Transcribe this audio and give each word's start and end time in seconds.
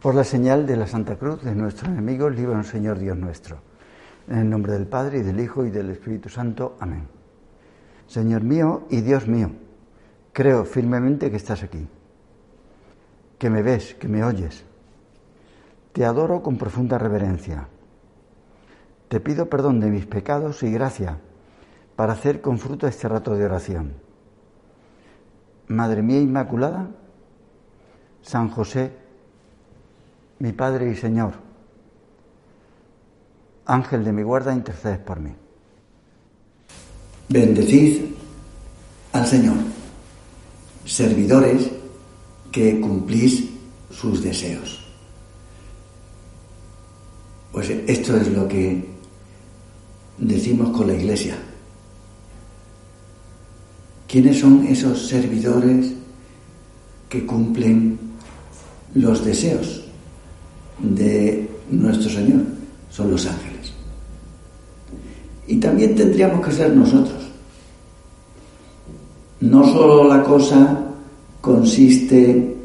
Por 0.00 0.14
la 0.14 0.22
señal 0.22 0.64
de 0.64 0.76
la 0.76 0.86
Santa 0.86 1.16
Cruz 1.16 1.42
de 1.42 1.56
nuestros 1.56 1.90
enemigos, 1.90 2.32
líbranos 2.32 2.68
Señor 2.68 3.00
Dios 3.00 3.16
nuestro. 3.16 3.58
En 4.28 4.38
el 4.38 4.50
nombre 4.50 4.72
del 4.72 4.86
Padre 4.86 5.18
y 5.18 5.22
del 5.22 5.40
Hijo 5.40 5.64
y 5.64 5.70
del 5.70 5.90
Espíritu 5.90 6.28
Santo. 6.28 6.76
Amén. 6.78 7.08
Señor 8.06 8.42
mío 8.42 8.86
y 8.90 9.00
Dios 9.00 9.26
mío, 9.26 9.50
creo 10.32 10.64
firmemente 10.64 11.30
que 11.30 11.36
estás 11.36 11.64
aquí, 11.64 11.88
que 13.38 13.50
me 13.50 13.62
ves, 13.62 13.94
que 13.94 14.06
me 14.06 14.22
oyes. 14.22 14.64
Te 15.92 16.04
adoro 16.04 16.42
con 16.42 16.58
profunda 16.58 16.96
reverencia. 16.96 17.66
Te 19.08 19.18
pido 19.18 19.50
perdón 19.50 19.80
de 19.80 19.90
mis 19.90 20.06
pecados 20.06 20.62
y 20.62 20.70
gracia 20.70 21.18
para 21.96 22.12
hacer 22.12 22.40
con 22.40 22.58
fruto 22.58 22.86
este 22.86 23.08
rato 23.08 23.34
de 23.34 23.44
oración. 23.44 23.94
Madre 25.66 26.02
mía 26.02 26.20
Inmaculada, 26.20 26.88
San 28.22 28.48
José, 28.48 29.07
mi 30.40 30.52
Padre 30.52 30.90
y 30.90 30.96
Señor, 30.96 31.32
Ángel 33.66 34.04
de 34.04 34.12
mi 34.12 34.22
guarda, 34.22 34.54
intercedes 34.54 34.98
por 34.98 35.20
mí. 35.20 35.30
Bendecid 37.28 38.04
al 39.12 39.26
Señor, 39.26 39.56
servidores 40.84 41.70
que 42.50 42.80
cumplís 42.80 43.44
sus 43.90 44.22
deseos. 44.22 44.80
Pues 47.52 47.70
esto 47.70 48.16
es 48.16 48.28
lo 48.28 48.46
que 48.48 48.84
decimos 50.16 50.76
con 50.76 50.86
la 50.86 50.94
Iglesia. 50.94 51.36
¿Quiénes 54.06 54.40
son 54.40 54.66
esos 54.66 55.08
servidores 55.08 55.92
que 57.08 57.26
cumplen 57.26 57.98
los 58.94 59.24
deseos? 59.24 59.87
De 60.80 61.48
nuestro 61.70 62.10
Señor 62.10 62.42
son 62.90 63.10
los 63.10 63.26
ángeles. 63.26 63.72
Y 65.46 65.56
también 65.56 65.94
tendríamos 65.94 66.44
que 66.46 66.52
ser 66.52 66.74
nosotros. 66.74 67.28
No 69.40 69.64
solo 69.64 70.04
la 70.08 70.22
cosa 70.22 70.84
consiste 71.40 72.56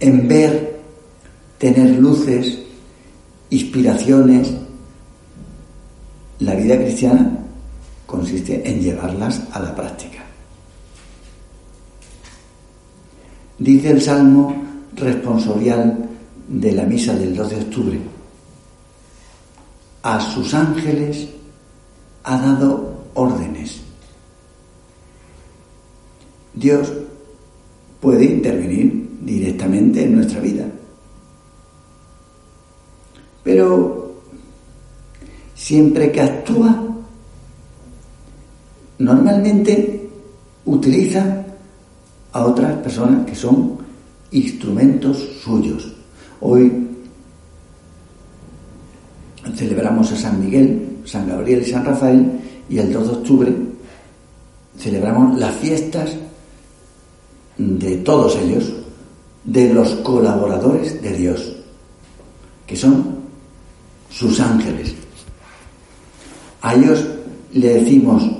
en 0.00 0.28
ver, 0.28 0.80
tener 1.58 1.98
luces, 1.98 2.58
inspiraciones. 3.50 4.52
La 6.40 6.54
vida 6.54 6.76
cristiana 6.76 7.38
consiste 8.06 8.68
en 8.68 8.80
llevarlas 8.80 9.42
a 9.52 9.60
la 9.60 9.74
práctica. 9.74 10.24
Dice 13.58 13.90
el 13.90 14.00
Salmo 14.00 14.54
responsorial 14.94 16.07
de 16.48 16.72
la 16.72 16.84
misa 16.84 17.14
del 17.14 17.36
2 17.36 17.50
de 17.50 17.56
octubre, 17.56 18.00
a 20.02 20.20
sus 20.20 20.54
ángeles 20.54 21.28
ha 22.24 22.38
dado 22.38 23.04
órdenes. 23.14 23.80
Dios 26.54 26.92
puede 28.00 28.24
intervenir 28.24 29.18
directamente 29.20 30.04
en 30.04 30.16
nuestra 30.16 30.40
vida. 30.40 30.66
Pero 33.44 34.14
siempre 35.54 36.10
que 36.10 36.20
actúa, 36.20 36.84
normalmente 38.98 40.10
utiliza 40.64 41.44
a 42.32 42.44
otras 42.44 42.76
personas 42.78 43.26
que 43.26 43.34
son 43.34 43.78
instrumentos 44.30 45.18
suyos. 45.42 45.97
Hoy 46.40 46.72
celebramos 49.54 50.12
a 50.12 50.16
San 50.16 50.40
Miguel, 50.40 50.98
San 51.04 51.28
Gabriel 51.28 51.62
y 51.62 51.70
San 51.70 51.84
Rafael 51.84 52.40
y 52.68 52.78
el 52.78 52.92
2 52.92 53.06
de 53.06 53.12
octubre 53.12 53.56
celebramos 54.78 55.38
las 55.38 55.54
fiestas 55.56 56.10
de 57.56 57.96
todos 57.98 58.36
ellos, 58.36 58.72
de 59.44 59.72
los 59.74 59.90
colaboradores 59.96 61.02
de 61.02 61.12
Dios, 61.12 61.56
que 62.66 62.76
son 62.76 63.18
sus 64.10 64.38
ángeles. 64.40 64.94
A 66.62 66.74
ellos 66.74 67.04
le 67.52 67.80
decimos, 67.80 68.30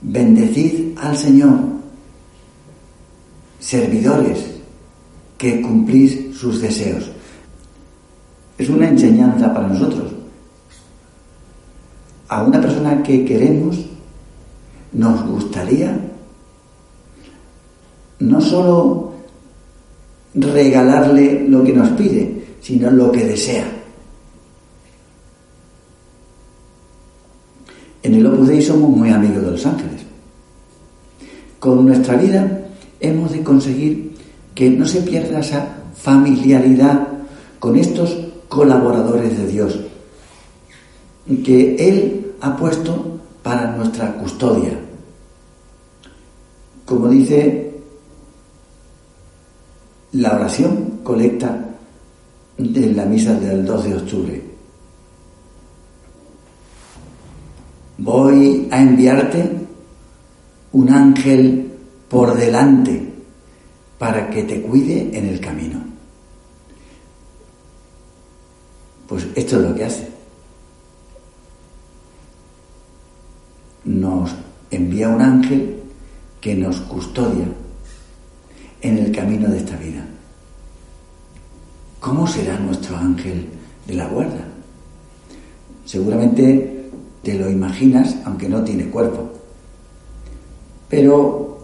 bendecid 0.00 0.96
al 0.98 1.16
Señor, 1.16 1.58
servidores 3.60 4.46
que 5.38 5.60
cumplís 5.60 6.25
sus 6.38 6.60
deseos. 6.60 7.10
Es 8.58 8.68
una 8.68 8.88
enseñanza 8.88 9.52
para 9.52 9.68
nosotros. 9.68 10.12
A 12.28 12.42
una 12.42 12.60
persona 12.60 13.02
que 13.02 13.24
queremos, 13.24 13.76
nos 14.92 15.26
gustaría 15.26 15.98
no 18.18 18.40
solo 18.40 19.12
regalarle 20.34 21.46
lo 21.48 21.62
que 21.62 21.72
nos 21.72 21.90
pide, 21.90 22.44
sino 22.60 22.90
lo 22.90 23.12
que 23.12 23.24
desea. 23.24 23.66
En 28.02 28.14
el 28.14 28.26
Opus 28.26 28.48
Dei 28.48 28.62
somos 28.62 28.90
muy 28.90 29.10
amigos 29.10 29.44
de 29.44 29.50
los 29.50 29.66
ángeles. 29.66 30.02
Con 31.58 31.84
nuestra 31.86 32.16
vida 32.16 32.68
hemos 33.00 33.32
de 33.32 33.42
conseguir 33.42 34.14
que 34.54 34.70
no 34.70 34.86
se 34.86 35.02
pierda 35.02 35.40
esa 35.40 35.75
familiaridad 35.96 37.08
con 37.58 37.76
estos 37.76 38.16
colaboradores 38.48 39.36
de 39.36 39.46
Dios 39.46 39.78
que 41.44 41.74
Él 41.76 42.34
ha 42.40 42.56
puesto 42.56 43.18
para 43.42 43.72
nuestra 43.76 44.12
custodia. 44.14 44.78
Como 46.84 47.08
dice 47.08 47.80
la 50.12 50.34
oración 50.34 51.00
colecta 51.02 51.66
de 52.56 52.92
la 52.92 53.04
misa 53.04 53.34
del 53.34 53.64
2 53.64 53.84
de 53.84 53.94
octubre. 53.94 54.42
Voy 57.98 58.68
a 58.70 58.80
enviarte 58.80 59.50
un 60.72 60.90
ángel 60.90 61.72
por 62.08 62.36
delante 62.36 63.05
para 63.98 64.28
que 64.30 64.42
te 64.42 64.62
cuide 64.62 65.16
en 65.16 65.26
el 65.26 65.40
camino. 65.40 65.82
Pues 69.08 69.26
esto 69.34 69.56
es 69.56 69.62
lo 69.62 69.74
que 69.74 69.84
hace. 69.84 70.08
Nos 73.84 74.34
envía 74.70 75.08
un 75.08 75.22
ángel 75.22 75.80
que 76.40 76.54
nos 76.54 76.80
custodia 76.80 77.46
en 78.82 78.98
el 78.98 79.12
camino 79.12 79.48
de 79.48 79.58
esta 79.58 79.76
vida. 79.76 80.04
¿Cómo 82.00 82.26
será 82.26 82.58
nuestro 82.58 82.96
ángel 82.96 83.46
de 83.86 83.94
la 83.94 84.06
guarda? 84.08 84.44
Seguramente 85.84 86.90
te 87.22 87.34
lo 87.34 87.50
imaginas, 87.50 88.16
aunque 88.24 88.48
no 88.48 88.62
tiene 88.62 88.86
cuerpo. 88.86 89.30
Pero 90.88 91.58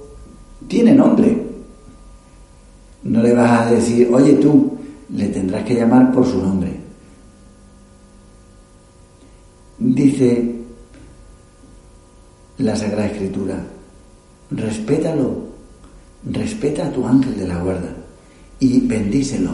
tiene 0.68 0.92
nombre. 0.92 1.41
No 3.22 3.28
le 3.28 3.34
vas 3.34 3.68
a 3.68 3.70
decir, 3.70 4.08
oye 4.12 4.32
tú, 4.32 4.72
le 5.10 5.28
tendrás 5.28 5.62
que 5.62 5.76
llamar 5.76 6.10
por 6.10 6.26
su 6.26 6.42
nombre. 6.42 6.74
Dice 9.78 10.56
la 12.58 12.74
Sagrada 12.74 13.06
Escritura, 13.06 13.64
respétalo, 14.50 15.36
respeta 16.24 16.88
a 16.88 16.90
tu 16.90 17.06
ángel 17.06 17.38
de 17.38 17.46
la 17.46 17.58
guarda 17.58 17.94
y 18.58 18.80
bendícelo. 18.80 19.52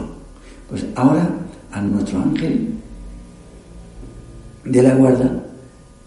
Pues 0.67 0.87
ahora 0.95 1.29
a 1.71 1.79
nuestro 1.79 2.23
ángel 2.23 2.73
de 4.65 4.81
la 4.81 4.95
guarda 4.95 5.43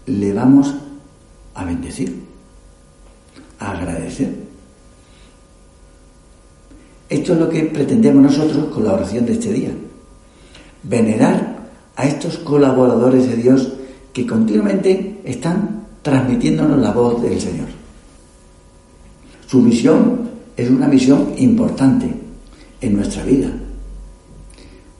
le 0.07 0.33
vamos 0.33 0.75
a 1.53 1.63
bendecir, 1.63 2.23
a 3.59 3.71
agradecer. 3.71 4.52
Esto 7.13 7.33
es 7.33 7.39
lo 7.39 7.47
que 7.47 7.61
pretendemos 7.65 8.23
nosotros 8.23 8.65
con 8.73 8.85
la 8.85 8.93
oración 8.93 9.23
de 9.27 9.33
este 9.33 9.53
día. 9.53 9.69
Venerar 10.81 11.69
a 11.95 12.07
estos 12.07 12.39
colaboradores 12.39 13.29
de 13.29 13.35
Dios 13.35 13.71
que 14.11 14.25
continuamente 14.25 15.21
están 15.23 15.85
transmitiéndonos 16.01 16.79
la 16.79 16.89
voz 16.89 17.21
del 17.21 17.39
Señor. 17.39 17.67
Su 19.45 19.61
misión 19.61 20.21
es 20.57 20.67
una 20.67 20.87
misión 20.87 21.35
importante 21.37 22.11
en 22.81 22.95
nuestra 22.95 23.23
vida. 23.23 23.51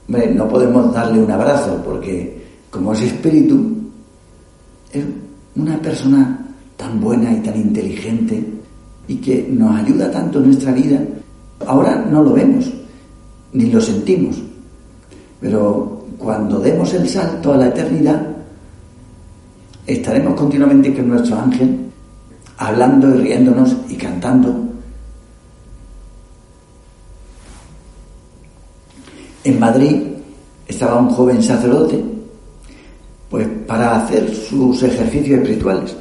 no 0.06 0.48
podemos 0.48 0.94
darle 0.94 1.18
un 1.18 1.30
abrazo 1.32 1.82
porque 1.84 2.44
como 2.70 2.92
es 2.92 3.02
espíritu, 3.02 3.72
es 4.92 5.04
una 5.56 5.82
persona 5.82 6.46
tan 6.76 7.00
buena 7.00 7.32
y 7.32 7.40
tan 7.40 7.56
inteligente 7.56 8.40
y 9.08 9.16
que 9.16 9.48
nos 9.50 9.74
ayuda 9.80 10.12
tanto 10.12 10.38
en 10.38 10.46
nuestra 10.46 10.70
vida. 10.70 11.04
Ahora 11.66 11.96
no 12.10 12.22
lo 12.22 12.32
vemos, 12.32 12.70
ni 13.52 13.70
lo 13.70 13.80
sentimos, 13.80 14.36
pero 15.40 16.04
cuando 16.18 16.58
demos 16.58 16.92
el 16.94 17.08
salto 17.08 17.52
a 17.52 17.56
la 17.56 17.68
eternidad, 17.68 18.26
estaremos 19.86 20.34
continuamente 20.34 20.94
con 20.94 21.08
nuestro 21.08 21.38
ángel, 21.38 21.90
hablando 22.58 23.14
y 23.14 23.18
riéndonos 23.18 23.76
y 23.88 23.96
cantando. 23.96 24.54
En 29.44 29.60
Madrid 29.60 30.02
estaba 30.66 30.98
un 30.98 31.10
joven 31.10 31.42
sacerdote, 31.42 32.02
pues 33.28 33.46
para 33.66 34.04
hacer 34.04 34.34
sus 34.34 34.82
ejercicios 34.82 35.40
espirituales. 35.40 35.94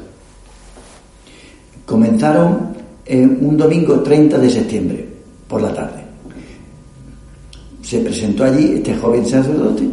Comenzaron 1.85 2.73
un 3.09 3.57
domingo 3.57 3.99
30 3.99 4.37
de 4.37 4.49
septiembre, 4.49 5.12
por 5.53 5.61
la 5.61 5.71
tarde. 5.71 6.01
Se 7.83 7.99
presentó 7.99 8.43
allí 8.43 8.73
este 8.73 8.95
joven 8.95 9.23
sacerdote 9.23 9.87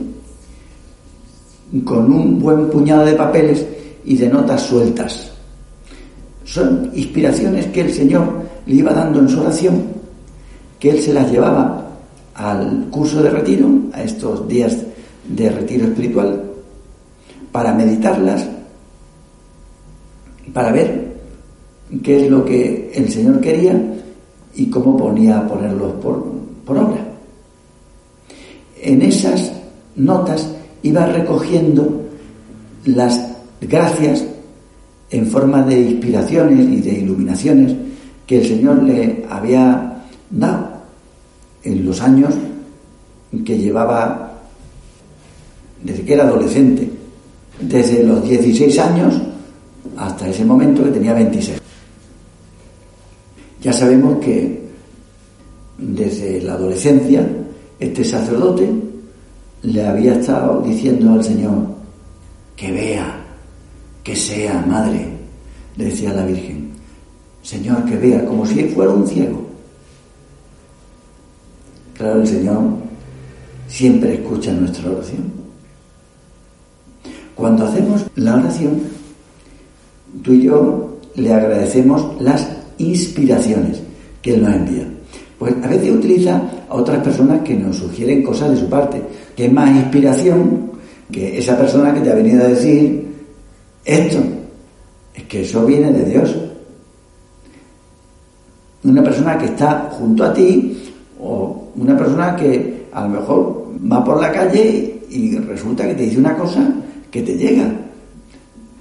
con 1.85 2.11
un 2.11 2.39
buen 2.39 2.71
puñado 2.71 3.05
de 3.05 3.13
papeles 3.13 3.67
y 4.07 4.17
de 4.17 4.29
notas 4.29 4.63
sueltas. 4.63 5.31
Son 6.45 6.91
inspiraciones 6.95 7.67
que 7.67 7.83
el 7.83 7.93
Señor 7.93 8.25
le 8.65 8.75
iba 8.75 8.95
dando 8.95 9.19
en 9.21 9.29
su 9.29 9.39
oración, 9.39 9.83
que 10.79 10.93
él 10.93 11.01
se 11.01 11.13
las 11.13 11.31
llevaba 11.31 11.91
al 12.35 12.89
curso 12.91 13.23
de 13.23 13.29
retiro, 13.29 13.69
a 13.93 14.03
estos 14.03 14.49
días 14.49 14.79
de 15.29 15.51
retiro 15.51 15.85
espiritual, 15.85 16.43
para 17.53 17.75
meditarlas, 17.75 18.49
para 20.55 20.73
ver 20.73 21.17
qué 22.03 22.25
es 22.25 22.31
lo 22.31 22.47
que 22.47 22.93
el 22.95 23.11
Señor 23.11 23.43
quería 23.43 24.00
y 24.61 24.67
cómo 24.67 24.95
ponía 24.95 25.39
a 25.39 25.49
ponerlos 25.49 25.93
por, 26.03 26.23
obra. 26.67 27.03
En 28.83 29.01
esas 29.01 29.53
notas 29.97 30.49
iba 30.83 31.07
recogiendo 31.07 32.03
las 32.85 33.19
gracias 33.59 34.23
en 35.11 35.27
forma 35.27 35.63
de 35.63 35.81
inspiraciones 35.81 36.69
y 36.69 36.81
de 36.83 36.93
iluminaciones 36.93 37.75
que 38.27 38.41
el 38.41 38.47
Señor 38.47 38.83
le 38.83 39.25
había 39.31 40.05
dado 40.31 40.69
en 41.65 41.87
los 41.87 42.03
años 42.03 42.35
que 43.45 43.59
llevaba 43.59 44.41
desde 45.83 46.03
que 46.03 46.13
era 46.13 46.25
adolescente, 46.25 46.87
desde 47.63 48.05
los 48.05 48.23
16 48.23 48.79
años 48.79 49.15
hasta 49.97 50.29
ese 50.29 50.45
momento 50.45 50.85
que 50.85 50.91
tenía 50.91 51.15
26. 51.15 51.60
Ya 53.63 53.73
sabemos 53.73 54.19
que 54.25 54.61
desde 55.77 56.41
la 56.43 56.55
adolescencia 56.55 57.27
este 57.79 58.05
sacerdote 58.05 58.71
le 59.63 59.87
había 59.87 60.15
estado 60.15 60.63
diciendo 60.63 61.13
al 61.13 61.25
Señor 61.25 61.67
que 62.57 62.73
vea, 62.73 63.25
que 64.03 64.17
sea 64.17 64.65
madre, 64.67 65.07
le 65.77 65.85
decía 65.87 66.13
la 66.13 66.25
Virgen, 66.25 66.71
Señor, 67.43 67.85
que 67.85 67.97
vea, 67.97 68.25
como 68.25 68.45
si 68.47 68.65
fuera 68.69 68.93
un 68.93 69.07
ciego. 69.07 69.43
Claro, 71.97 72.21
el 72.21 72.29
Señor 72.29 72.63
siempre 73.69 74.15
escucha 74.15 74.53
nuestra 74.53 74.91
oración. 74.91 75.33
Cuando 77.35 77.67
hacemos 77.67 78.05
la 78.17 78.37
oración, 78.37 78.83
tú 80.23 80.33
y 80.33 80.43
yo 80.43 80.99
le 81.15 81.33
agradecemos 81.33 82.21
las 82.21 82.60
inspiraciones 82.81 83.81
que 84.23 84.35
Él 84.35 84.43
nos 84.43 84.55
envía. 84.55 84.87
Pues 85.39 85.55
a 85.63 85.69
veces 85.69 85.91
utiliza 85.91 86.43
a 86.69 86.75
otras 86.75 87.03
personas 87.03 87.41
que 87.41 87.55
nos 87.55 87.77
sugieren 87.77 88.23
cosas 88.23 88.51
de 88.51 88.57
su 88.59 88.69
parte, 88.69 89.01
que 89.35 89.47
es 89.47 89.53
más 89.53 89.75
inspiración 89.75 90.71
que 91.11 91.39
esa 91.39 91.57
persona 91.57 91.95
que 91.95 92.01
te 92.01 92.11
ha 92.11 92.15
venido 92.15 92.45
a 92.45 92.49
decir 92.49 93.09
esto. 93.85 94.19
Es 95.15 95.25
que 95.25 95.43
eso 95.43 95.65
viene 95.65 95.93
de 95.93 96.05
Dios. 96.05 96.37
Una 98.85 99.03
persona 99.03 99.37
que 99.37 99.47
está 99.47 99.91
junto 99.93 100.25
a 100.25 100.33
ti 100.33 100.79
o 101.21 101.69
una 101.77 101.97
persona 101.97 102.37
que 102.37 102.87
a 102.93 103.03
lo 103.03 103.09
mejor 103.09 103.67
va 103.91 104.05
por 104.05 104.21
la 104.21 104.33
calle 104.33 105.01
y 105.11 105.37
resulta 105.39 105.87
que 105.87 105.95
te 105.95 106.05
dice 106.05 106.19
una 106.19 106.37
cosa 106.37 106.67
que 107.11 107.23
te 107.23 107.37
llega, 107.37 107.71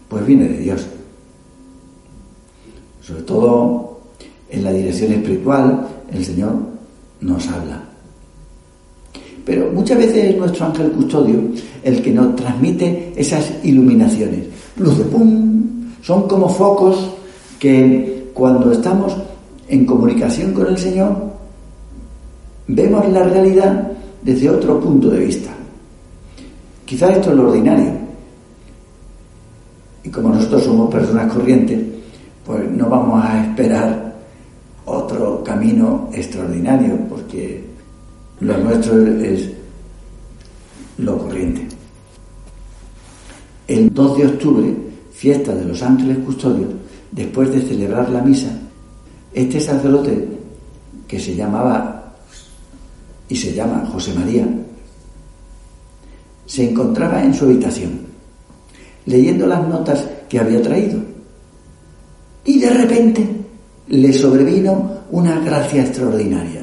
pues 0.08 0.26
viene 0.26 0.48
de 0.48 0.58
Dios. 0.58 0.86
Sobre 3.02 3.24
todo 3.24 3.89
en 4.50 4.64
la 4.64 4.72
dirección 4.72 5.14
espiritual, 5.14 5.88
el 6.12 6.26
Señor 6.26 6.54
nos 7.22 7.48
habla. 7.48 7.84
Pero 9.46 9.72
muchas 9.74 9.98
veces 9.98 10.26
es 10.26 10.38
nuestro 10.38 10.68
ángel 10.68 10.92
custodio 10.92 11.42
el 11.84 12.02
que 12.02 12.12
nos 12.12 12.36
transmite 12.36 13.14
esas 13.16 13.52
iluminaciones. 13.64 14.46
Luz 14.78 14.98
de 14.98 15.06
pum, 15.06 15.64
son 16.02 16.28
como 16.28 16.50
focos 16.50 17.10
que 17.58 18.30
cuando 18.34 18.72
estamos 18.72 19.16
en 19.68 19.86
comunicación 19.86 20.54
con 20.54 20.68
el 20.68 20.78
Señor, 20.78 21.16
vemos 22.68 23.08
la 23.10 23.24
realidad 23.24 23.92
desde 24.22 24.50
otro 24.50 24.80
punto 24.80 25.10
de 25.10 25.20
vista. 25.20 25.50
Quizás 26.86 27.18
esto 27.18 27.32
es 27.32 27.36
lo 27.36 27.50
ordinario. 27.50 27.92
Y 30.04 30.10
como 30.10 30.30
nosotros 30.30 30.64
somos 30.64 30.90
personas 30.90 31.32
corrientes, 31.32 31.80
pues 32.46 32.70
no 32.72 32.90
vamos 32.90 33.24
a 33.24 33.44
esperar 33.44 34.09
otro 35.10 35.44
camino 35.44 36.10
extraordinario, 36.14 36.98
porque 37.10 37.64
lo 38.42 38.58
nuestro 38.58 38.96
es 39.22 39.50
lo 40.98 41.18
corriente. 41.18 41.68
El 43.68 43.94
2 43.94 44.18
de 44.18 44.28
octubre, 44.28 44.76
fiesta 45.12 45.54
de 45.54 45.66
los 45.66 45.82
ángeles 45.82 46.20
custodios, 46.20 46.70
después 47.12 47.52
de 47.52 47.62
celebrar 47.62 48.10
la 48.10 48.22
misa, 48.22 48.50
este 49.34 49.60
sacerdote, 49.60 50.28
que 51.08 51.20
se 51.20 51.36
llamaba 51.36 52.14
y 53.28 53.36
se 53.36 53.54
llama 53.54 53.88
José 53.92 54.14
María, 54.14 54.48
se 56.46 56.70
encontraba 56.70 57.24
en 57.24 57.34
su 57.34 57.46
habitación, 57.46 58.02
leyendo 59.06 59.48
las 59.48 59.68
notas 59.68 60.08
que 60.28 60.40
había 60.40 60.62
traído. 60.62 61.00
Y 62.46 62.60
de 62.60 62.70
repente 62.70 63.39
le 63.90 64.14
sobrevino 64.14 65.00
una 65.12 65.40
gracia 65.40 65.82
extraordinaria, 65.82 66.62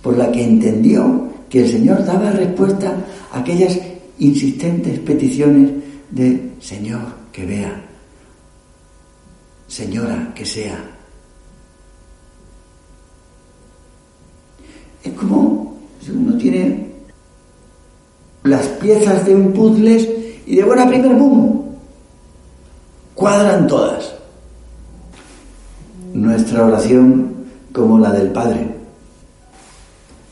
por 0.00 0.16
la 0.16 0.30
que 0.30 0.44
entendió 0.44 1.28
que 1.50 1.64
el 1.64 1.70
Señor 1.70 2.04
daba 2.04 2.30
respuesta 2.30 2.94
a 3.32 3.40
aquellas 3.40 3.78
insistentes 4.18 4.98
peticiones 5.00 5.70
de 6.10 6.52
Señor 6.60 7.02
que 7.32 7.44
vea, 7.44 7.84
Señora 9.66 10.32
que 10.34 10.46
sea. 10.46 10.82
Es 15.04 15.12
como 15.12 15.76
si 16.00 16.10
uno 16.10 16.36
tiene 16.38 16.88
las 18.44 18.66
piezas 18.66 19.26
de 19.26 19.34
un 19.34 19.52
puzzle 19.52 20.40
y 20.46 20.56
de 20.56 20.64
buena 20.64 20.88
primera, 20.88 21.14
¡boom! 21.14 21.76
Cuadran 23.14 23.66
todas. 23.66 24.17
Nuestra 26.18 26.66
oración, 26.66 27.28
como 27.72 27.96
la 27.96 28.10
del 28.10 28.30
Padre, 28.30 28.66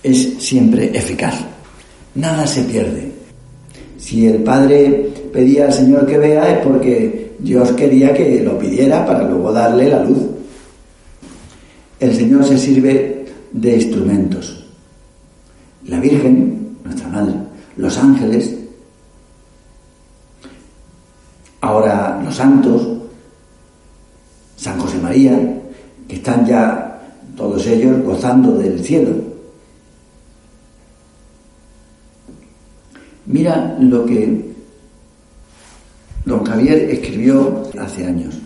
es 0.03 0.35
siempre 0.43 0.91
eficaz. 0.93 1.37
Nada 2.17 2.45
se 2.45 2.65
pierde. 2.65 3.13
Si 3.97 4.27
el 4.27 4.43
Padre 4.43 5.13
pedía 5.33 5.67
al 5.67 5.73
Señor 5.73 6.05
que 6.05 6.19
vea 6.19 6.57
es 6.57 6.67
porque 6.67 7.37
Dios 7.39 7.71
quería 7.73 8.13
que 8.13 8.43
lo 8.43 8.59
pidiera 8.59 9.07
para 9.07 9.29
luego 9.29 9.53
darle 9.53 9.89
la 9.89 10.03
luz. 10.03 10.19
El 12.01 12.17
Señor 12.17 12.45
se 12.45 12.59
sirve 12.59 13.25
de 13.53 13.77
instrumentos. 13.77 14.67
La 15.87 16.01
Virgen, 16.01 16.79
nuestra 16.85 17.09
Madre, 17.09 17.35
los 17.77 17.97
ángeles, 17.97 18.57
ahora 21.61 22.21
los 22.25 22.35
santos, 22.35 22.96
gozando 28.05 28.53
del 28.59 28.83
cielo. 28.83 29.11
Mira 33.27 33.77
lo 33.81 34.05
que 34.07 34.55
don 36.25 36.45
Javier 36.45 36.91
escribió 36.91 37.65
hace 37.79 38.07
años. 38.07 38.39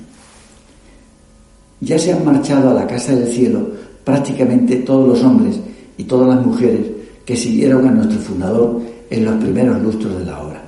Ya 1.81 1.99
se 1.99 2.13
han 2.13 2.25
marchado 2.25 2.71
a 2.71 2.75
la 2.75 2.87
casa 2.87 3.15
del 3.15 3.29
cielo 3.29 3.69
prácticamente 4.05 4.77
todos 4.77 5.09
los 5.09 5.23
hombres 5.25 5.59
y 5.97 6.05
todas 6.05 6.29
las 6.35 6.45
mujeres 6.45 6.87
que 7.25 7.37
siguieron 7.37 7.87
a 7.87 7.91
nuestro 7.91 8.19
fundador 8.21 8.81
en 9.09 9.25
los 9.25 9.35
primeros 9.37 9.81
lustros 9.83 10.19
de 10.19 10.25
la 10.25 10.41
obra. 10.41 10.63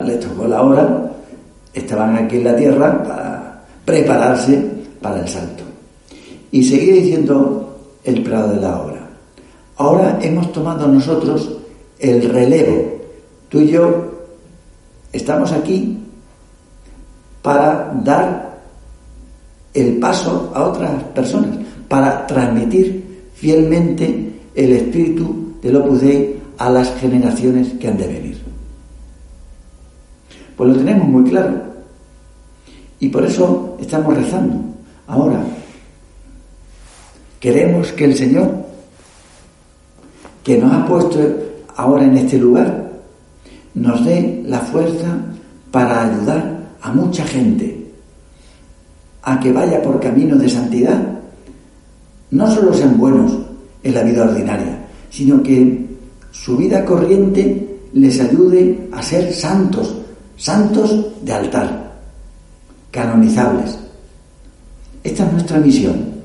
Les 0.00 0.20
tocó 0.20 0.46
la 0.46 0.62
hora, 0.62 1.12
estaban 1.72 2.16
aquí 2.16 2.36
en 2.36 2.44
la 2.44 2.56
tierra 2.56 3.02
para 3.02 3.64
prepararse 3.84 4.64
para 5.00 5.20
el 5.20 5.28
salto. 5.28 5.65
Y 6.56 6.64
seguía 6.64 6.94
diciendo 6.94 7.76
el 8.02 8.22
prado 8.22 8.54
de 8.54 8.60
la 8.62 8.80
obra. 8.80 9.10
Ahora 9.76 10.18
hemos 10.22 10.50
tomado 10.54 10.88
nosotros 10.88 11.52
el 11.98 12.30
relevo. 12.30 12.96
Tú 13.50 13.60
y 13.60 13.68
yo 13.68 14.06
estamos 15.12 15.52
aquí 15.52 15.98
para 17.42 17.92
dar 18.02 18.58
el 19.74 19.98
paso 19.98 20.50
a 20.54 20.64
otras 20.64 21.02
personas, 21.14 21.58
para 21.88 22.26
transmitir 22.26 23.04
fielmente 23.34 24.40
el 24.54 24.72
espíritu 24.72 25.56
del 25.60 25.76
Opus 25.76 26.00
Dei 26.00 26.40
a 26.56 26.70
las 26.70 26.94
generaciones 26.94 27.74
que 27.78 27.88
han 27.88 27.98
de 27.98 28.06
venir. 28.06 28.42
Pues 30.56 30.70
lo 30.70 30.76
tenemos 30.78 31.06
muy 31.06 31.24
claro. 31.24 31.52
Y 32.98 33.10
por 33.10 33.26
eso 33.26 33.76
estamos 33.78 34.16
rezando. 34.16 34.54
Ahora, 35.06 35.44
queremos 37.40 37.92
que 37.92 38.04
el 38.04 38.16
Señor, 38.16 38.50
que 40.42 40.58
nos 40.58 40.72
ha 40.72 40.86
puesto 40.86 41.18
ahora 41.76 42.04
en 42.04 42.16
este 42.16 42.38
lugar, 42.38 42.90
nos 43.74 44.04
dé 44.04 44.42
la 44.46 44.60
fuerza 44.60 45.18
para 45.70 46.04
ayudar 46.06 46.56
a 46.80 46.92
mucha 46.92 47.24
gente 47.24 47.86
a 49.22 49.40
que 49.40 49.52
vaya 49.52 49.82
por 49.82 50.00
camino 50.00 50.36
de 50.36 50.48
santidad. 50.48 51.00
No 52.30 52.50
solo 52.54 52.72
sean 52.72 52.96
buenos 52.96 53.36
en 53.82 53.94
la 53.94 54.02
vida 54.02 54.24
ordinaria, 54.24 54.86
sino 55.10 55.42
que 55.42 55.86
su 56.30 56.56
vida 56.56 56.84
corriente 56.84 57.80
les 57.92 58.20
ayude 58.20 58.88
a 58.92 59.02
ser 59.02 59.32
santos, 59.32 59.96
santos 60.36 61.06
de 61.22 61.32
altar, 61.32 61.92
canonizables. 62.90 63.78
Esta 65.02 65.26
es 65.26 65.32
nuestra 65.32 65.58
misión. 65.58 66.15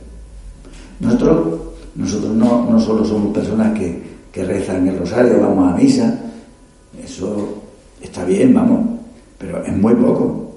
Nosotros, 1.01 1.59
nosotros 1.95 2.31
no, 2.35 2.69
no 2.69 2.79
solo 2.79 3.03
somos 3.03 3.33
personas 3.33 3.77
que, 3.77 4.01
que 4.31 4.45
rezan 4.45 4.87
el 4.87 4.99
rosario, 4.99 5.41
vamos 5.41 5.73
a 5.73 5.75
misa, 5.75 6.19
eso 7.03 7.61
está 7.99 8.23
bien, 8.23 8.53
vamos, 8.53 8.99
pero 9.37 9.63
es 9.63 9.75
muy 9.75 9.95
poco. 9.95 10.51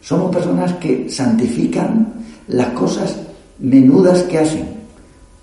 Somos 0.00 0.34
personas 0.34 0.72
que 0.74 1.10
santifican 1.10 2.14
las 2.48 2.68
cosas 2.70 3.16
menudas 3.58 4.22
que 4.22 4.38
hacen 4.38 4.66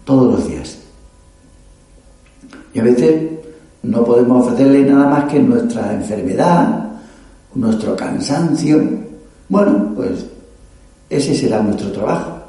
todos 0.04 0.34
los 0.34 0.48
días. 0.48 0.80
Y 2.74 2.80
a 2.80 2.84
veces 2.84 3.30
no 3.84 4.04
podemos 4.04 4.48
ofrecerle 4.48 4.84
nada 4.84 5.08
más 5.08 5.32
que 5.32 5.40
nuestra 5.40 5.94
enfermedad, 5.94 6.92
nuestro 7.54 7.96
cansancio. 7.96 8.82
Bueno, 9.48 9.92
pues 9.96 10.26
ese 11.10 11.36
será 11.36 11.62
nuestro 11.62 11.92
trabajo 11.92 12.43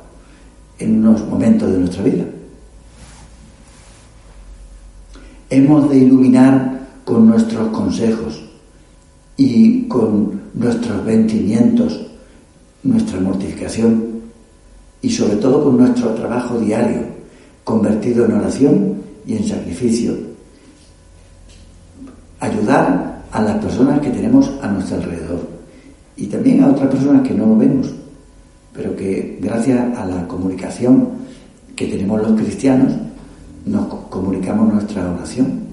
en 0.78 0.98
unos 0.98 1.26
momentos 1.28 1.70
de 1.70 1.78
nuestra 1.78 2.02
vida. 2.02 2.24
Hemos 5.50 5.88
de 5.90 5.98
iluminar 5.98 6.80
con 7.04 7.28
nuestros 7.28 7.68
consejos 7.68 8.42
y 9.36 9.86
con 9.88 10.40
nuestros 10.54 11.04
vencimientos, 11.04 12.06
nuestra 12.82 13.20
mortificación 13.20 14.22
y 15.02 15.10
sobre 15.10 15.36
todo 15.36 15.64
con 15.64 15.76
nuestro 15.76 16.10
trabajo 16.14 16.58
diario, 16.58 17.02
convertido 17.62 18.24
en 18.24 18.32
oración 18.32 18.94
y 19.26 19.36
en 19.36 19.46
sacrificio. 19.46 20.14
Ayudar 22.40 23.24
a 23.30 23.42
las 23.42 23.56
personas 23.58 24.00
que 24.00 24.10
tenemos 24.10 24.50
a 24.62 24.68
nuestro 24.68 24.96
alrededor 24.96 25.40
y 26.16 26.26
también 26.26 26.62
a 26.62 26.68
otras 26.68 26.88
personas 26.90 27.26
que 27.26 27.34
no 27.34 27.46
lo 27.46 27.56
vemos, 27.56 27.92
pero 28.74 28.94
que 28.96 29.38
gracias 29.40 29.96
a 29.96 30.04
la 30.04 30.26
comunicación 30.28 31.08
que 31.76 31.86
tenemos 31.86 32.20
los 32.20 32.40
cristianos 32.40 32.92
nos 33.64 33.86
comunicamos 34.10 34.72
nuestra 34.72 35.10
oración 35.10 35.64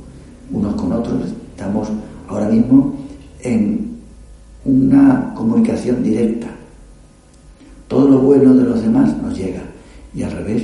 unos 0.51 0.75
con 0.75 0.91
otros. 0.91 1.21
Estamos 1.51 1.89
ahora 2.27 2.47
mismo 2.47 2.95
en 3.41 3.97
una 4.65 5.33
comunicación 5.35 6.03
directa. 6.03 6.47
Todo 7.87 8.07
lo 8.07 8.19
bueno 8.19 8.53
de 8.53 8.63
los 8.63 8.81
demás 8.81 9.15
nos 9.21 9.37
llega 9.37 9.61
y 10.13 10.23
al 10.23 10.31
revés, 10.31 10.63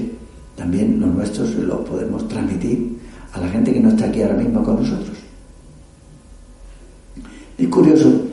también 0.55 0.99
lo 0.99 1.07
nuestro 1.07 1.45
se 1.45 1.61
lo 1.61 1.83
podemos 1.83 2.27
transmitir 2.27 2.97
a 3.33 3.39
la 3.39 3.47
gente 3.47 3.73
que 3.73 3.79
no 3.79 3.89
está 3.89 4.05
aquí 4.05 4.21
ahora 4.21 4.35
mismo 4.35 4.63
con 4.63 4.77
nosotros. 4.77 5.17
Es 7.57 7.67
curioso, 7.69 8.26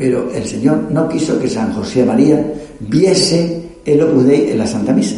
pero 0.00 0.30
el 0.32 0.46
Señor 0.46 0.90
no 0.90 1.06
quiso 1.10 1.38
que 1.38 1.46
San 1.46 1.74
José 1.74 2.06
María 2.06 2.42
viese 2.80 3.76
el 3.84 4.00
Opus 4.00 4.24
Dei 4.24 4.50
en 4.50 4.56
la 4.56 4.66
Santa 4.66 4.94
Misa, 4.94 5.16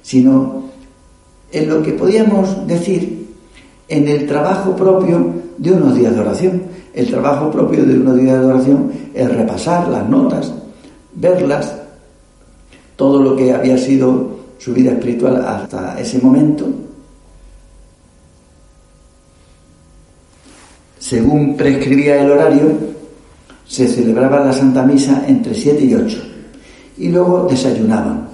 sino 0.00 0.62
en 1.52 1.68
lo 1.68 1.82
que 1.82 1.92
podíamos 1.92 2.66
decir 2.66 3.28
en 3.88 4.08
el 4.08 4.26
trabajo 4.26 4.74
propio 4.74 5.34
de 5.58 5.70
unos 5.70 5.96
días 5.96 6.14
de 6.14 6.20
oración. 6.20 6.62
El 6.94 7.10
trabajo 7.10 7.50
propio 7.50 7.84
de 7.84 7.92
unos 7.92 8.16
días 8.16 8.40
de 8.40 8.46
oración 8.46 8.90
es 9.12 9.36
repasar 9.36 9.86
las 9.88 10.08
notas, 10.08 10.50
verlas, 11.14 11.74
todo 12.96 13.22
lo 13.22 13.36
que 13.36 13.52
había 13.52 13.76
sido 13.76 14.30
su 14.56 14.72
vida 14.72 14.92
espiritual 14.92 15.44
hasta 15.46 16.00
ese 16.00 16.18
momento. 16.20 16.64
Según 21.08 21.56
prescribía 21.56 22.20
el 22.20 22.30
horario, 22.30 22.70
se 23.66 23.88
celebraba 23.88 24.44
la 24.44 24.52
Santa 24.52 24.82
Misa 24.82 25.24
entre 25.26 25.54
7 25.54 25.82
y 25.82 25.94
8 25.94 26.22
y 26.98 27.08
luego 27.08 27.46
desayunaban. 27.48 28.28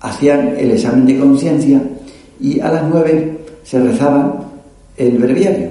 Hacían 0.00 0.48
el 0.58 0.72
examen 0.72 1.06
de 1.06 1.18
conciencia 1.18 1.82
y 2.38 2.60
a 2.60 2.70
las 2.70 2.84
nueve 2.90 3.38
se 3.62 3.80
rezaba 3.80 4.50
el 4.98 5.16
breviario, 5.16 5.70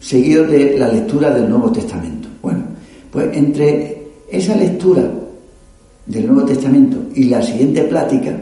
seguido 0.00 0.44
de 0.48 0.76
la 0.76 0.88
lectura 0.88 1.30
del 1.30 1.48
Nuevo 1.48 1.70
Testamento. 1.70 2.28
Bueno, 2.42 2.64
pues 3.12 3.36
entre 3.36 4.02
esa 4.28 4.56
lectura 4.56 5.08
del 6.06 6.26
Nuevo 6.26 6.44
Testamento 6.44 6.96
y 7.14 7.26
la 7.26 7.40
siguiente 7.40 7.84
plática, 7.84 8.36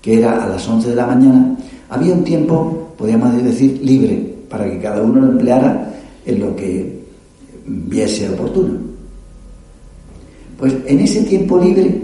que 0.00 0.16
era 0.16 0.42
a 0.42 0.48
las 0.48 0.66
once 0.66 0.88
de 0.88 0.96
la 0.96 1.06
mañana, 1.06 1.58
había 1.90 2.14
un 2.14 2.24
tiempo, 2.24 2.94
podríamos 2.96 3.42
decir, 3.42 3.80
libre, 3.82 4.34
para 4.48 4.64
que 4.64 4.78
cada 4.78 5.02
uno 5.02 5.20
lo 5.20 5.32
empleara 5.32 5.92
en 6.24 6.40
lo 6.40 6.56
que 6.56 7.00
viese 7.66 8.28
oportuno. 8.30 8.78
Pues 10.58 10.74
en 10.86 11.00
ese 11.00 11.22
tiempo 11.22 11.58
libre, 11.58 12.00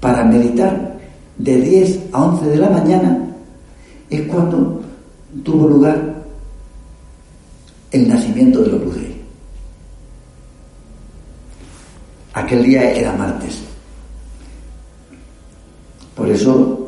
para 0.00 0.24
meditar 0.24 0.98
de 1.38 1.60
10 1.60 2.00
a 2.12 2.24
11 2.24 2.46
de 2.46 2.56
la 2.56 2.70
mañana 2.70 3.24
es 4.10 4.22
cuando 4.22 4.82
tuvo 5.42 5.68
lugar 5.68 6.24
el 7.90 8.08
nacimiento 8.08 8.62
de 8.62 8.70
Dei. 8.70 9.14
Aquel 12.34 12.64
día 12.64 12.90
era 12.90 13.12
martes. 13.12 13.62
Por 16.14 16.28
eso, 16.28 16.83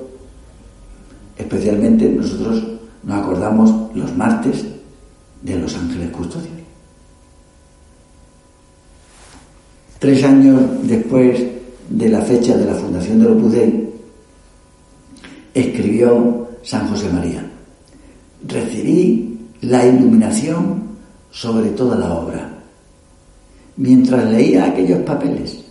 especialmente 1.47 2.09
nosotros 2.09 2.63
nos 3.05 3.23
acordamos 3.23 3.73
los 3.95 4.15
martes 4.17 4.65
de 5.43 5.59
los 5.59 5.75
ángeles 5.77 6.11
custodios. 6.11 6.51
Tres 9.99 10.25
años 10.25 10.61
después 10.83 11.41
de 11.89 12.09
la 12.09 12.21
fecha 12.21 12.57
de 12.57 12.67
la 12.67 12.75
fundación 12.75 13.21
de 13.21 13.27
Opus 13.29 13.55
escribió 15.55 16.49
San 16.63 16.89
José 16.89 17.09
María. 17.11 17.49
Recibí 18.47 19.39
la 19.63 19.87
iluminación 19.87 20.83
sobre 21.31 21.71
toda 21.71 21.97
la 21.97 22.13
obra. 22.13 22.53
Mientras 23.77 24.31
leía 24.31 24.67
aquellos 24.67 25.01
papeles, 25.01 25.65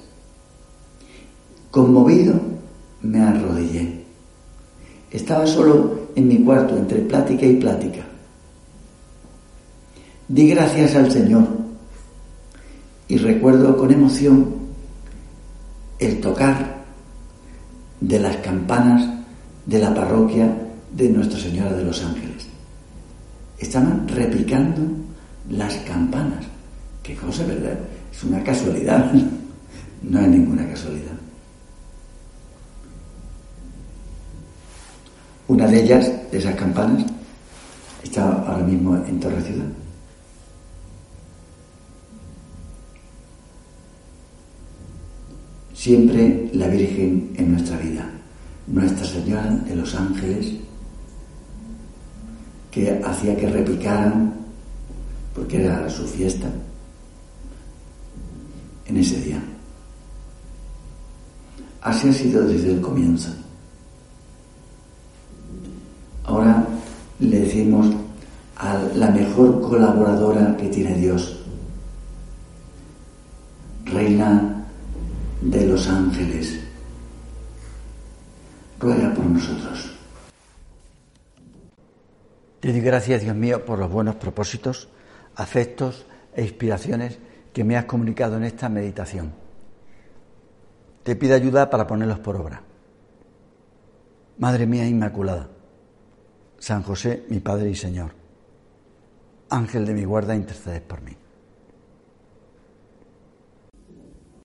conmovido, 1.69 2.33
me 3.01 3.19
arrodillé. 3.19 4.04
Estaba 5.11 5.45
solo 5.47 6.09
en 6.15 6.27
mi 6.27 6.43
cuarto, 6.43 6.77
entre 6.77 6.99
plática 6.99 7.45
y 7.45 7.55
plática. 7.55 8.05
Di 10.27 10.49
gracias 10.49 10.95
al 10.95 11.11
Señor 11.11 11.47
y 13.07 13.17
recuerdo 13.17 13.77
con 13.77 13.91
emoción 13.91 14.55
el 15.99 16.19
tocar 16.19 16.83
de 18.01 18.19
las 18.19 18.37
campanas 18.37 19.07
de 19.65 19.79
la 19.79 19.93
parroquia 19.93 20.51
de 20.91 21.09
Nuestra 21.09 21.39
Señora 21.39 21.73
de 21.73 21.83
los 21.83 22.03
Ángeles. 22.03 22.47
Estaban 23.57 24.07
replicando 24.07 24.81
las 25.49 25.75
campanas. 25.77 26.45
Qué 27.03 27.15
cosa, 27.15 27.45
¿verdad? 27.45 27.77
Es 28.11 28.23
una 28.23 28.43
casualidad. 28.43 29.11
No 30.03 30.19
hay 30.19 30.27
ninguna 30.27 30.67
casualidad. 30.67 31.13
Una 35.47 35.67
de 35.67 35.83
ellas, 35.83 36.11
de 36.31 36.37
esas 36.37 36.55
campanas, 36.55 37.05
está 38.03 38.31
ahora 38.31 38.63
mismo 38.63 38.95
en 38.95 39.19
Torre 39.19 39.41
Ciudad. 39.41 39.65
Siempre 45.73 46.49
la 46.53 46.67
Virgen 46.67 47.31
en 47.35 47.51
nuestra 47.51 47.77
vida, 47.77 48.09
Nuestra 48.67 49.05
Señora 49.05 49.51
de 49.51 49.75
los 49.75 49.93
Ángeles, 49.93 50.53
que 52.71 52.99
hacía 53.05 53.37
que 53.37 53.47
repicaran, 53.47 54.33
porque 55.35 55.63
era 55.63 55.87
su 55.89 56.07
fiesta, 56.07 56.47
en 58.87 58.97
ese 58.97 59.21
día. 59.21 59.43
Así 61.81 62.09
ha 62.09 62.13
sido 62.13 62.47
desde 62.47 62.73
el 62.73 62.81
comienzo. 62.81 63.29
Ahora 66.23 66.67
le 67.19 67.41
decimos 67.55 67.95
a 68.57 68.77
la 68.95 69.11
mejor 69.11 69.61
colaboradora 69.61 70.57
que 70.57 70.67
tiene 70.67 70.95
Dios, 70.95 71.41
Reina 73.85 74.65
de 75.41 75.65
los 75.65 75.87
Ángeles, 75.87 76.59
ruega 78.79 79.13
por 79.13 79.25
nosotros. 79.25 79.95
Te 82.59 82.71
doy 82.71 82.81
gracias, 82.81 83.21
Dios 83.21 83.35
mío, 83.35 83.63
por 83.63 83.79
los 83.79 83.91
buenos 83.91 84.15
propósitos, 84.15 84.89
afectos 85.35 86.05
e 86.33 86.41
inspiraciones 86.41 87.19
que 87.53 87.63
me 87.63 87.77
has 87.77 87.85
comunicado 87.85 88.35
en 88.35 88.43
esta 88.43 88.67
meditación. 88.67 89.31
Te 91.03 91.15
pido 91.15 91.35
ayuda 91.35 91.69
para 91.69 91.87
ponerlos 91.87 92.19
por 92.19 92.35
obra. 92.35 92.63
Madre 94.39 94.65
mía 94.65 94.87
Inmaculada, 94.87 95.54
San 96.59 96.83
José, 96.83 97.25
mi 97.29 97.39
Padre 97.39 97.69
y 97.69 97.75
Señor, 97.75 98.11
Ángel 99.49 99.85
de 99.85 99.93
mi 99.93 100.03
guarda, 100.03 100.35
intercedes 100.35 100.81
por 100.81 101.01
mí. 101.01 101.15